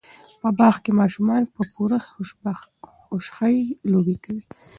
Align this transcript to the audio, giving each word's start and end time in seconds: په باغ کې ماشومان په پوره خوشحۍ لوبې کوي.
په 0.41 0.49
باغ 0.57 0.75
کې 0.83 0.91
ماشومان 1.01 1.43
په 1.53 1.61
پوره 1.73 1.99
خوشحۍ 3.09 3.57
لوبې 3.91 4.15
کوي. 4.23 4.43